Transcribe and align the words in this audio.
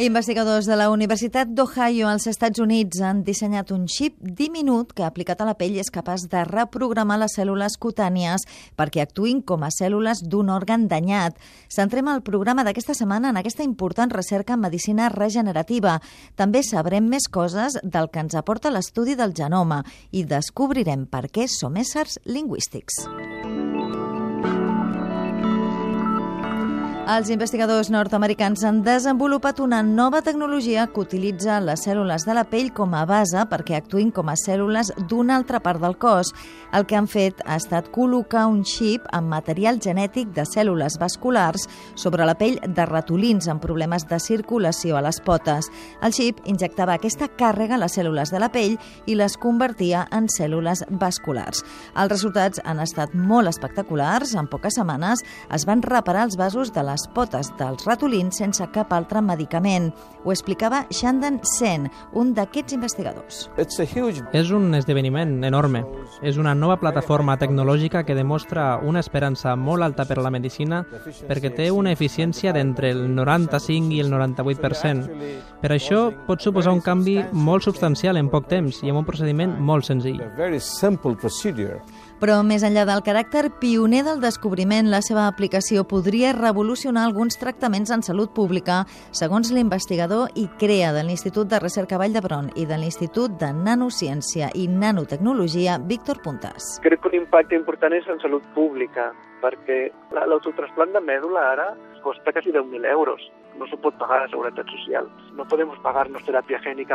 Investigadors 0.00 0.66
de 0.70 0.76
la 0.78 0.92
Universitat 0.94 1.48
d'Ohio 1.50 2.06
als 2.06 2.28
Estats 2.30 2.60
Units 2.62 3.00
han 3.02 3.24
dissenyat 3.26 3.72
un 3.74 3.88
xip 3.90 4.14
diminut 4.22 4.92
que, 4.94 5.02
aplicat 5.02 5.40
a 5.42 5.48
la 5.48 5.56
pell, 5.58 5.74
és 5.74 5.90
capaç 5.90 6.28
de 6.30 6.44
reprogramar 6.46 7.16
les 7.18 7.34
cèl·lules 7.34 7.74
cutànies 7.82 8.46
perquè 8.78 9.02
actuïn 9.02 9.42
com 9.42 9.66
a 9.66 9.72
cèl·lules 9.74 10.22
d'un 10.22 10.54
òrgan 10.54 10.86
danyat. 10.86 11.34
Centrem 11.66 12.12
el 12.14 12.22
programa 12.22 12.62
d'aquesta 12.62 12.94
setmana 12.94 13.34
en 13.34 13.42
aquesta 13.42 13.66
important 13.66 14.14
recerca 14.14 14.54
en 14.54 14.62
medicina 14.68 15.10
regenerativa. 15.10 15.98
També 16.38 16.62
sabrem 16.62 17.10
més 17.10 17.26
coses 17.26 17.80
del 17.82 18.06
que 18.14 18.22
ens 18.22 18.38
aporta 18.38 18.70
l'estudi 18.70 19.18
del 19.18 19.34
genoma 19.34 19.82
i 20.12 20.22
descobrirem 20.22 21.08
per 21.10 21.26
què 21.26 21.50
som 21.50 21.74
éssers 21.74 22.20
lingüístics. 22.22 23.02
Els 27.08 27.30
investigadors 27.32 27.88
nord-americans 27.88 28.60
han 28.68 28.82
desenvolupat 28.84 29.62
una 29.64 29.78
nova 29.82 30.18
tecnologia 30.20 30.82
que 30.92 31.00
utilitza 31.00 31.54
les 31.64 31.80
cèl·lules 31.86 32.26
de 32.28 32.34
la 32.36 32.42
pell 32.44 32.66
com 32.76 32.92
a 32.92 33.06
base 33.08 33.46
perquè 33.48 33.78
actuïn 33.78 34.10
com 34.12 34.28
a 34.28 34.34
cèl·lules 34.36 34.90
d'una 35.08 35.38
altra 35.40 35.56
part 35.64 35.80
del 35.80 35.96
cos. 35.96 36.34
El 36.76 36.84
que 36.84 36.98
han 36.98 37.08
fet 37.08 37.40
ha 37.46 37.56
estat 37.56 37.88
col·locar 37.94 38.42
un 38.52 38.60
xip 38.60 39.06
amb 39.16 39.32
material 39.32 39.80
genètic 39.80 40.34
de 40.36 40.44
cèl·lules 40.44 40.98
vasculars 41.00 41.64
sobre 41.96 42.26
la 42.28 42.34
pell 42.36 42.58
de 42.60 42.86
ratolins 42.90 43.48
amb 43.48 43.64
problemes 43.64 44.04
de 44.04 44.20
circulació 44.20 45.00
a 45.00 45.02
les 45.08 45.22
potes. 45.24 45.72
El 46.04 46.12
xip 46.12 46.44
injectava 46.44 46.98
aquesta 47.00 47.30
càrrega 47.40 47.78
a 47.78 47.82
les 47.86 47.96
cèl·lules 47.96 48.34
de 48.34 48.44
la 48.44 48.52
pell 48.52 48.76
i 49.06 49.16
les 49.16 49.38
convertia 49.40 50.04
en 50.12 50.28
cèl·lules 50.28 50.84
vasculars. 51.00 51.64
Els 51.96 52.12
resultats 52.12 52.60
han 52.68 52.84
estat 52.84 53.16
molt 53.16 53.48
espectaculars. 53.48 54.36
En 54.36 54.52
poques 54.52 54.76
setmanes 54.76 55.24
es 55.48 55.64
van 55.64 55.80
reparar 55.80 56.28
els 56.28 56.36
vasos 56.36 56.76
de 56.76 56.84
les 56.84 56.97
les 56.98 57.06
potes 57.14 57.50
dels 57.58 57.84
ratolins 57.86 58.40
sense 58.40 58.64
cap 58.74 58.90
altre 58.92 59.20
medicament. 59.22 59.92
Ho 60.24 60.32
explicava 60.32 60.80
Shandan 60.90 61.38
Sen, 61.46 61.86
un 62.18 62.32
d'aquests 62.34 62.74
investigadors. 62.74 63.44
És 64.34 64.50
un 64.54 64.74
esdeveniment 64.74 65.36
enorme. 65.46 65.84
És 66.26 66.40
una 66.40 66.56
nova 66.58 66.78
plataforma 66.80 67.36
tecnològica 67.38 68.02
que 68.02 68.16
demostra 68.18 68.80
una 68.82 69.02
esperança 69.04 69.54
molt 69.54 69.86
alta 69.86 70.08
per 70.08 70.18
a 70.18 70.24
la 70.26 70.32
medicina 70.34 70.82
perquè 71.28 71.52
té 71.54 71.68
una 71.70 71.92
eficiència 71.94 72.52
d'entre 72.56 72.90
el 72.90 73.04
95 73.14 73.94
i 73.94 74.02
el 74.02 74.10
98%. 74.10 75.06
Per 75.62 75.70
això 75.74 76.08
pot 76.26 76.42
suposar 76.42 76.74
un 76.74 76.82
canvi 76.82 77.20
molt 77.32 77.68
substancial 77.68 78.18
en 78.18 78.32
poc 78.32 78.50
temps 78.50 78.82
i 78.82 78.90
amb 78.90 79.04
un 79.04 79.06
procediment 79.06 79.54
molt 79.60 79.86
senzill. 79.86 80.18
Però 82.18 82.40
més 82.42 82.64
enllà 82.66 82.82
del 82.82 83.04
caràcter 83.06 83.44
pioner 83.60 84.00
del 84.02 84.18
descobriment, 84.18 84.88
la 84.90 84.98
seva 85.06 85.28
aplicació 85.30 85.84
podria 85.86 86.32
revolucionar 86.34 87.04
alguns 87.06 87.38
tractaments 87.38 87.92
en 87.94 88.02
salut 88.02 88.32
pública, 88.34 88.80
segons 89.14 89.52
l'investigador 89.54 90.34
i 90.34 90.48
crea 90.58 90.90
de 90.96 91.04
l'Institut 91.06 91.46
de 91.46 91.60
Recerca 91.62 92.00
Vall 92.00 92.16
d'Hebron 92.16 92.50
i 92.58 92.66
de 92.66 92.78
l'Institut 92.80 93.38
de 93.38 93.52
Nanociència 93.54 94.50
i 94.58 94.66
Nanotecnologia, 94.66 95.78
Víctor 95.78 96.18
Puntas. 96.24 96.80
Crec 96.82 97.04
que 97.04 97.12
un 97.12 97.20
impacte 97.20 97.54
important 97.54 97.94
és 97.94 98.10
en 98.10 98.18
salut 98.18 98.42
pública, 98.56 99.12
perquè 99.38 99.84
l'autotrasplant 100.18 100.98
de 100.98 101.04
mèdula 101.04 101.44
ara 101.52 101.68
costa 102.02 102.34
quasi 102.34 102.50
10.000 102.50 102.82
euros. 102.90 103.22
No 103.58 103.66
se 103.70 103.78
pot 103.78 103.94
pagar 103.98 104.18
a 104.18 104.26
la 104.26 104.32
Seguretat 104.32 104.66
Social. 104.74 105.06
No 105.38 105.46
podem 105.46 105.70
pagar-nos 105.86 106.26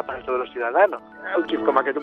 per 0.03 0.19
a 0.19 0.21
tots 0.27 0.43
els 0.47 0.51
ciutadans. 0.51 0.99
Un 1.37 1.47
xip 1.47 1.63
com 1.63 1.79
aquest 1.79 1.99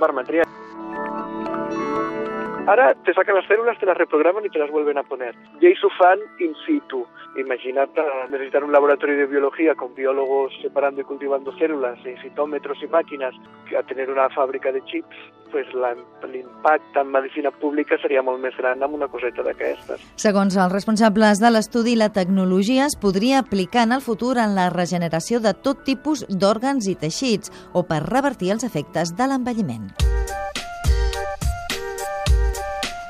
Ara 2.67 2.95
te 3.05 3.15
sacan 3.15 3.35
las 3.35 3.47
células, 3.47 3.79
te 3.79 3.87
las 3.87 3.97
reprograman 3.97 4.45
y 4.45 4.51
te 4.51 4.59
las 4.59 4.71
vuelven 4.71 4.99
a 4.99 5.03
poner. 5.03 5.35
Y 5.61 5.67
ells 5.67 5.83
ho 5.83 5.89
fan 5.99 6.19
in 6.39 6.55
situ. 6.67 7.07
Imagina't 7.37 7.91
necesitar 8.31 8.65
un 8.65 8.73
laboratorio 8.73 9.17
de 9.17 9.27
biología 9.27 9.75
con 9.75 9.95
biólogos 9.95 10.53
separando 10.61 11.01
y 11.01 11.05
cultivando 11.05 11.57
células, 11.57 11.99
y 12.05 12.21
citómetros 12.23 12.79
y 12.83 12.87
máquinas, 12.89 13.35
que 13.69 13.77
a 13.77 13.83
tener 13.83 14.11
una 14.11 14.29
fàbrica 14.31 14.73
de 14.73 14.83
chips, 14.85 15.17
pues 15.51 15.67
l'impacte 15.73 17.01
en 17.01 17.11
medicina 17.11 17.51
pública 17.51 17.97
seria 18.03 18.23
molt 18.23 18.43
més 18.43 18.55
gran 18.59 18.83
amb 18.83 18.95
una 18.95 19.09
coseta 19.09 19.43
d'aquestes. 19.47 20.03
Segons 20.17 20.57
els 20.57 20.73
responsables 20.73 21.41
de 21.43 21.51
l'estudi, 21.51 21.97
la 21.97 22.13
tecnologia 22.13 22.87
es 22.87 22.99
podria 22.99 23.41
aplicar 23.41 23.87
en 23.87 23.99
el 23.99 24.05
futur 24.05 24.37
en 24.39 24.55
la 24.55 24.71
regeneració 24.71 25.41
de 25.41 25.55
tot 25.55 25.85
tipus 25.87 26.27
d'òrgans 26.29 26.91
i 26.91 26.95
teixits 26.99 27.51
o 27.73 27.87
per 27.87 28.05
revertir 28.07 28.53
els 28.55 28.67
efectes 28.67 29.17
de 29.17 29.27
l'envelliment. 29.31 30.10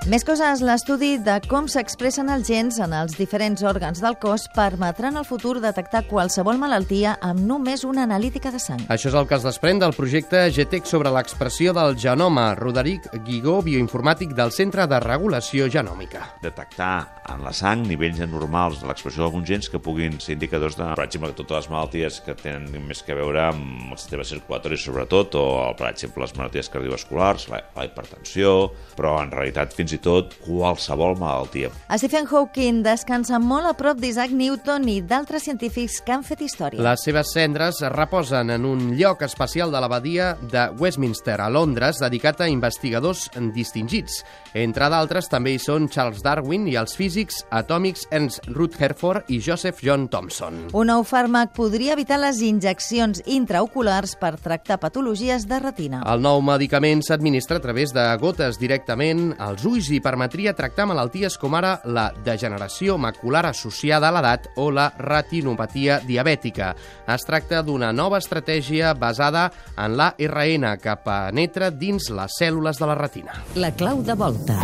Més 0.09 0.23
coses, 0.25 0.63
l'estudi 0.65 1.19
de 1.21 1.35
com 1.45 1.67
s'expressen 1.69 2.31
els 2.33 2.49
gens 2.49 2.79
en 2.81 2.95
els 2.97 3.19
diferents 3.19 3.61
òrgans 3.69 4.01
del 4.01 4.15
cos 4.17 4.47
permetrà 4.55 5.11
en 5.11 5.19
el 5.21 5.27
futur 5.29 5.59
detectar 5.61 6.07
qualsevol 6.09 6.57
malaltia 6.57 7.19
amb 7.21 7.43
només 7.45 7.85
una 7.85 8.07
analítica 8.09 8.49
de 8.49 8.57
sang. 8.63 8.81
Això 8.89 9.11
és 9.11 9.19
el 9.21 9.29
que 9.29 9.37
es 9.37 9.45
desprèn 9.45 9.83
del 9.83 9.93
projecte 9.93 10.47
GTEC 10.57 10.89
sobre 10.89 11.13
l'expressió 11.13 11.75
del 11.77 11.99
genoma. 12.01 12.55
Roderic 12.57 13.11
Guigó, 13.27 13.59
bioinformàtic 13.67 14.33
del 14.39 14.55
Centre 14.57 14.87
de 14.89 15.03
Regulació 15.05 15.69
Genòmica. 15.69 16.25
Detectar 16.41 16.95
en 17.35 17.45
la 17.45 17.53
sang 17.53 17.85
nivells 17.85 18.25
anormals 18.25 18.81
de 18.81 18.89
l'expressió 18.89 19.27
d'alguns 19.27 19.53
gens 19.53 19.69
que 19.69 19.83
puguin 19.85 20.17
ser 20.17 20.39
indicadors 20.39 20.81
de, 20.81 20.89
per 20.97 21.05
exemple, 21.05 21.35
totes 21.37 21.59
les 21.59 21.71
malalties 21.75 22.23
que 22.25 22.39
tenen 22.41 22.89
més 22.89 23.05
que 23.05 23.19
veure 23.21 23.51
amb 23.51 23.93
el 23.93 24.01
sistema 24.01 24.25
circulatori 24.25 24.81
sobretot, 24.81 25.37
o 25.37 25.47
per 25.77 25.93
exemple 25.93 26.25
les 26.25 26.35
malalties 26.41 26.73
cardiovasculars, 26.73 27.51
la, 27.53 27.61
la 27.77 27.87
hipertensió, 27.87 28.57
però 28.97 29.19
en 29.21 29.37
realitat 29.37 29.77
fins 29.77 29.90
i 29.93 29.99
tot 30.03 30.35
qualsevol 30.45 31.17
malaltia. 31.21 31.71
Stephen 31.97 32.29
Hawking 32.31 32.83
descansa 32.85 33.39
molt 33.43 33.69
a 33.69 33.75
prop 33.77 33.99
d'Isaac 34.01 34.33
Newton 34.37 34.89
i 34.89 35.01
d'altres 35.03 35.45
científics 35.49 36.01
que 36.05 36.15
han 36.15 36.25
fet 36.27 36.45
història. 36.45 36.83
Les 36.83 37.05
seves 37.05 37.33
cendres 37.35 37.81
es 37.83 37.93
reposen 37.93 38.51
en 38.55 38.67
un 38.69 38.95
lloc 38.99 39.23
especial 39.27 39.73
de 39.73 39.81
l'abadia 39.81 40.35
de 40.41 40.69
Westminster, 40.79 41.41
a 41.41 41.49
Londres, 41.51 42.01
dedicat 42.01 42.41
a 42.41 42.49
investigadors 42.51 43.29
distingits. 43.55 44.21
Entre 44.55 44.89
d'altres 44.91 45.31
també 45.31 45.55
hi 45.55 45.61
són 45.63 45.89
Charles 45.89 46.23
Darwin 46.25 46.67
i 46.69 46.77
els 46.81 46.97
físics 46.99 47.45
atòmics 47.55 48.07
Ernst 48.11 48.49
Rutherford 48.51 49.31
i 49.31 49.41
Joseph 49.41 49.81
John 49.85 50.09
Thomson. 50.13 50.67
Un 50.77 50.91
nou 50.91 51.05
fàrmac 51.07 51.55
podria 51.57 51.95
evitar 51.97 52.19
les 52.21 52.43
injeccions 52.45 53.23
intraoculars 53.27 54.17
per 54.21 54.35
tractar 54.43 54.81
patologies 54.83 55.47
de 55.49 55.61
retina. 55.63 56.03
El 56.11 56.21
nou 56.25 56.43
medicament 56.45 57.05
s'administra 57.07 57.61
a 57.61 57.65
través 57.65 57.95
de 57.97 58.05
gotes 58.21 58.59
directament 58.61 59.31
als 59.39 59.65
ulls 59.65 59.80
i 59.89 60.01
permetria 60.05 60.53
tractar 60.57 60.85
malalties 60.91 61.39
com 61.41 61.55
ara 61.57 61.79
la 61.85 62.11
degeneració 62.27 62.99
macular 63.01 63.47
associada 63.49 64.11
a 64.11 64.15
l'edat 64.15 64.51
o 64.61 64.69
la 64.71 64.91
retinopatia 64.99 66.01
diabètica. 66.05 66.75
Es 67.09 67.25
tracta 67.25 67.63
d'una 67.65 67.93
nova 67.97 68.21
estratègia 68.21 68.93
basada 68.93 69.49
en 69.77 69.97
l'ARN 69.97 70.69
que 70.83 70.99
penetra 71.05 71.71
dins 71.73 72.11
les 72.13 72.37
cèl·lules 72.43 72.83
de 72.83 72.91
la 72.93 72.99
retina. 73.01 73.41
La 73.57 73.73
clau 73.73 74.05
de 74.05 74.19
volta. 74.19 74.61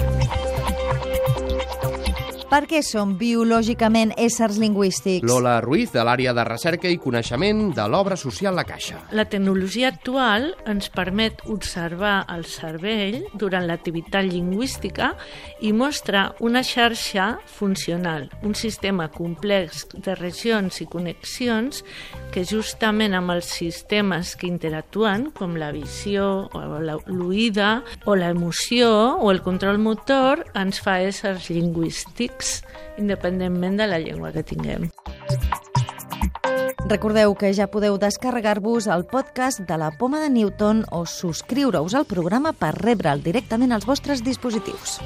Per 2.57 2.63
què 2.65 2.79
som 2.81 3.11
biològicament 3.21 4.15
éssers 4.17 4.57
lingüístics? 4.57 5.27
Lola 5.29 5.59
Ruiz, 5.61 5.91
de 5.93 6.01
l'àrea 6.01 6.33
de 6.33 6.45
recerca 6.49 6.89
i 6.89 6.97
coneixement 6.97 7.59
de 7.77 7.85
l'obra 7.93 8.17
social 8.17 8.57
La 8.57 8.63
Caixa. 8.65 9.03
La 9.13 9.27
tecnologia 9.29 9.91
actual 9.93 10.47
ens 10.65 10.89
permet 10.89 11.43
observar 11.53 12.23
el 12.33 12.47
cervell 12.49 13.19
durant 13.37 13.67
l'activitat 13.69 14.25
lingüística 14.31 15.11
i 15.61 15.75
mostra 15.77 16.31
una 16.41 16.63
xarxa 16.65 17.27
funcional, 17.59 18.31
un 18.41 18.57
sistema 18.57 19.11
complex 19.13 19.85
de 19.93 20.17
regions 20.17 20.81
i 20.81 20.89
connexions 20.89 21.85
que 22.33 22.47
justament 22.49 23.13
amb 23.21 23.37
els 23.37 23.53
sistemes 23.53 24.33
que 24.33 24.49
interactuen, 24.49 25.29
com 25.37 25.61
la 25.61 25.75
visió, 25.77 26.49
o 26.57 26.65
l'oïda, 26.81 27.83
o 28.09 28.17
l'emoció, 28.17 28.89
o 29.21 29.29
el 29.29 29.45
control 29.45 29.77
motor, 29.77 30.47
ens 30.57 30.81
fa 30.81 31.03
éssers 31.05 31.53
lingüístics 31.53 32.46
independentment 32.99 33.81
de 33.81 33.87
la 33.91 33.99
llengua 34.03 34.33
que 34.33 34.45
tinguem. 34.47 34.91
Recordeu 36.87 37.35
que 37.35 37.51
ja 37.51 37.67
podeu 37.67 37.97
descarregar-vos 37.99 38.87
el 38.87 39.03
podcast 39.11 39.65
de 39.67 39.79
la 39.81 39.91
Poma 39.99 40.21
de 40.23 40.31
Newton 40.31 40.85
o 40.95 41.03
subscriure-us 41.03 41.99
al 41.99 42.07
programa 42.07 42.55
per 42.55 42.77
rebre'l 42.79 43.25
directament 43.27 43.75
als 43.75 43.89
vostres 43.91 44.23
dispositius. 44.23 45.01